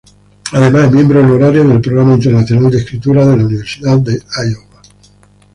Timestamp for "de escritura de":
2.71-3.37